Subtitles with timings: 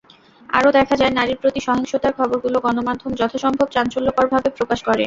[0.49, 4.99] আরও দেখা যায়, নারীর প্রতি সহিংসতার খবরগুলো গণমাধ্যম যথাসম্ভব চাঞ্চল্যকরভাবে প্রকাশ করে।